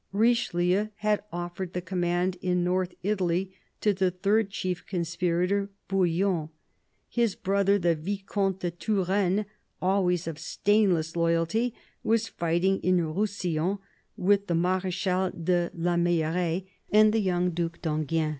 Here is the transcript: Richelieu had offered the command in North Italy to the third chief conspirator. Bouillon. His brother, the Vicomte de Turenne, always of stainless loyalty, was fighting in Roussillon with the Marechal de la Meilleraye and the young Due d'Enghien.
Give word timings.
Richelieu 0.11 0.87
had 0.95 1.23
offered 1.31 1.73
the 1.73 1.79
command 1.83 2.35
in 2.41 2.63
North 2.63 2.95
Italy 3.03 3.53
to 3.81 3.93
the 3.93 4.09
third 4.09 4.49
chief 4.49 4.83
conspirator. 4.87 5.69
Bouillon. 5.87 6.49
His 7.07 7.35
brother, 7.35 7.77
the 7.77 7.93
Vicomte 7.95 8.61
de 8.61 8.71
Turenne, 8.71 9.45
always 9.79 10.25
of 10.25 10.39
stainless 10.39 11.15
loyalty, 11.15 11.75
was 12.01 12.27
fighting 12.27 12.79
in 12.79 13.13
Roussillon 13.13 13.77
with 14.17 14.47
the 14.47 14.55
Marechal 14.55 15.29
de 15.29 15.69
la 15.75 15.95
Meilleraye 15.97 16.65
and 16.91 17.13
the 17.13 17.21
young 17.21 17.51
Due 17.51 17.69
d'Enghien. 17.69 18.29